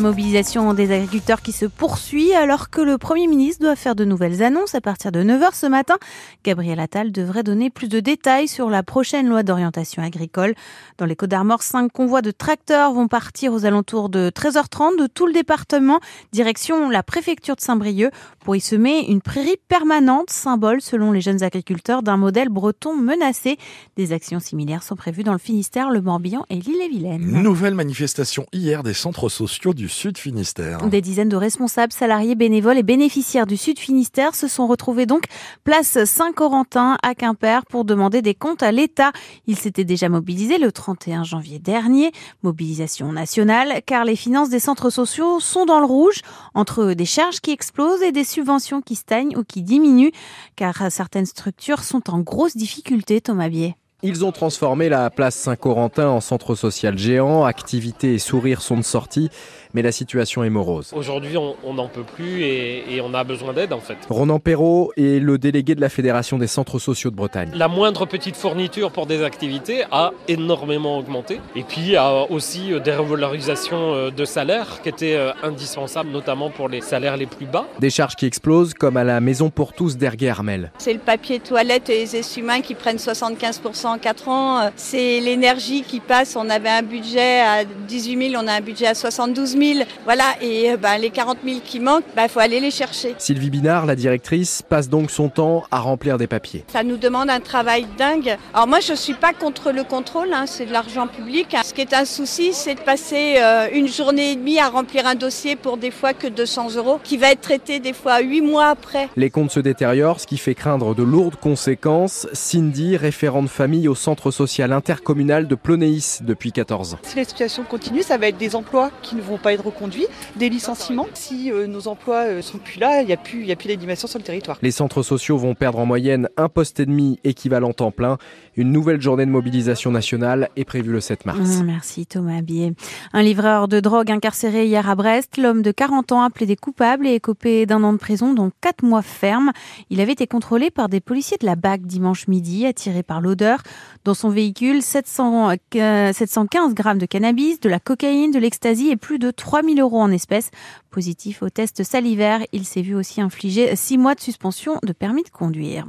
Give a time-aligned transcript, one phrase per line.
[0.00, 4.04] La mobilisation des agriculteurs qui se poursuit alors que le Premier ministre doit faire de
[4.04, 5.94] nouvelles annonces à partir de 9h ce matin.
[6.42, 10.56] Gabriel Attal devrait donner plus de détails sur la prochaine loi d'orientation agricole.
[10.98, 15.06] Dans les Côtes d'Armor, cinq convois de tracteurs vont partir aux alentours de 13h30 de
[15.06, 16.00] tout le département,
[16.32, 21.44] direction la préfecture de Saint-Brieuc, pour y semer une prairie permanente, symbole selon les jeunes
[21.44, 23.58] agriculteurs d'un modèle breton menacé.
[23.96, 27.22] Des actions similaires sont prévues dans le Finistère, le Morbihan et l'île-et-Vilaine.
[27.22, 30.86] Nouvelle manifestation hier des centres sociaux du Sud Finistère.
[30.86, 35.24] Des dizaines de responsables, salariés, bénévoles et bénéficiaires du Sud Finistère se sont retrouvés donc
[35.64, 39.12] place Saint-Corentin à Quimper pour demander des comptes à l'État.
[39.46, 42.12] Ils s'étaient déjà mobilisés le 31 janvier dernier.
[42.42, 46.20] Mobilisation nationale car les finances des centres sociaux sont dans le rouge
[46.54, 50.12] entre des charges qui explosent et des subventions qui stagnent ou qui diminuent
[50.56, 53.76] car certaines structures sont en grosse difficulté, Thomas Bier.
[54.02, 57.44] Ils ont transformé la place Saint-Corentin en centre social géant.
[57.44, 59.30] Activités et sourires sont de sortie,
[59.72, 60.92] mais la situation est morose.
[60.94, 63.96] Aujourd'hui, on n'en peut plus et, et, on a besoin d'aide en fait.
[64.10, 67.50] Ronan Perrault est le délégué de la Fédération des centres sociaux de Bretagne.
[67.54, 71.40] La moindre petite fourniture pour des activités a énormément augmenté.
[71.56, 76.68] Et puis, il y a aussi des revalorisations de salaires qui étaient indispensables, notamment pour
[76.68, 77.66] les salaires les plus bas.
[77.78, 80.72] Des charges qui explosent, comme à la Maison pour tous d'Erguer-Armel.
[80.78, 84.70] C'est le papier toilette et les essuie-mains qui prennent 75% en 4 ans.
[84.76, 86.36] C'est l'énergie qui passe.
[86.36, 89.62] On avait un budget à 18 000, on a un budget à 72 000.
[90.04, 93.14] Voilà, et ben, les 40 000 qui manquent, il ben, faut aller les chercher.
[93.18, 96.64] Sylvie Binard, la directrice, passe donc son temps à remplir des papiers.
[96.72, 98.36] Ça nous demande un travail dingue.
[98.52, 101.56] Alors moi, je ne suis pas contre le contrôle, hein, c'est de l'argent public.
[101.64, 105.06] Ce qui est un souci, c'est de passer euh, une journée et demie à remplir
[105.06, 108.40] un dossier pour des fois que 200 euros, qui va être traité des fois 8
[108.40, 109.08] mois après.
[109.16, 112.26] Les comptes se détériorent, ce qui fait craindre de lourdes conséquences.
[112.32, 116.98] Cindy, référente famille au centre social intercommunal de Plonéis depuis 14 ans.
[117.02, 120.06] Si la situation continue, ça va être des emplois qui ne vont pas être reconduits,
[120.36, 121.06] des licenciements.
[121.14, 124.24] Si euh, nos emplois euh, sont plus là, il n'y a plus, d'animation sur le
[124.24, 124.58] territoire.
[124.62, 128.18] Les centres sociaux vont perdre en moyenne un poste et demi équivalent temps plein.
[128.56, 131.38] Une nouvelle journée de mobilisation nationale est prévue le 7 mars.
[131.38, 132.72] Mmh, merci Thomas Bier.
[133.12, 137.06] Un livreur de drogue incarcéré hier à Brest, l'homme de 40 ans a plaidé coupable
[137.06, 139.50] et écopé d'un an de prison, dont 4 mois ferme.
[139.90, 143.58] Il avait été contrôlé par des policiers de la BAC dimanche midi, attiré par l'odeur.
[144.04, 148.96] Dans son véhicule, 700, euh, 715 grammes de cannabis, de la cocaïne, de l'ecstasy et
[148.96, 150.50] plus de 3000 euros en espèces.
[150.90, 155.24] Positif au test salivaire, il s'est vu aussi infliger 6 mois de suspension de permis
[155.24, 155.86] de conduire.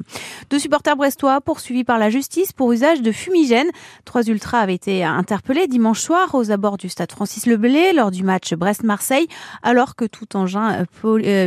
[0.50, 3.68] Deux supporters brestois poursuivis par la justice pour usage de fumigène.
[4.06, 8.24] Trois ultras avaient été interpellés dimanche soir aux abords du stade Francis Leblé lors du
[8.24, 9.28] match Brest-Marseille,
[9.62, 10.86] alors que tout engin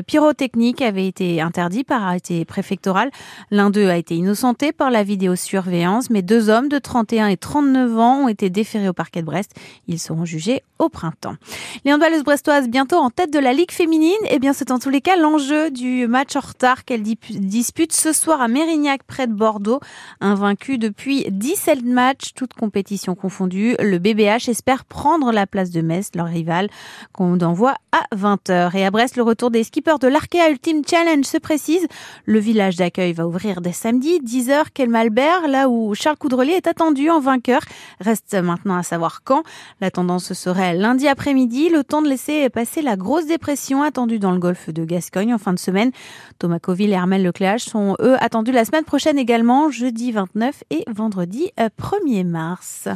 [0.07, 3.11] pyrotechnique avait été interdit par arrêté préfectoral.
[3.51, 7.99] L'un d'eux a été innocenté par la vidéosurveillance, mais deux hommes de 31 et 39
[7.99, 9.53] ans ont été déférés au parquet de Brest.
[9.87, 11.37] Ils seront jugés au printemps.
[11.85, 14.17] Les handballeuses brestoises bientôt en tête de la Ligue féminine.
[14.31, 18.13] Eh bien, c'est en tous les cas l'enjeu du match en retard qu'elles disputent ce
[18.13, 19.81] soir à Mérignac, près de Bordeaux.
[20.21, 26.11] Invaincu depuis 17 matchs, toutes compétitions confondues, le BBH espère prendre la place de Metz,
[26.15, 26.69] leur rival,
[27.13, 28.77] qu'on envoie à 20h.
[28.77, 31.87] Et à Brest, le retour des skippers de l'Arkea Ultimate Challenge se précise.
[32.25, 36.67] Le village d'accueil va ouvrir dès samedi, 10h, quel Malbert, là où Charles Coudrelier est
[36.67, 37.61] attendu en vainqueur.
[38.01, 39.43] Reste maintenant à savoir quand.
[39.81, 44.31] La tendance serait lundi après-midi, le temps de laisser passer la grosse dépression attendue dans
[44.31, 45.91] le golfe de Gascogne en fin de semaine.
[46.39, 50.85] Thomas Coville et Armel Lecléage sont eux attendus la semaine prochaine également, jeudi 29 et
[50.89, 52.89] vendredi 1er mars.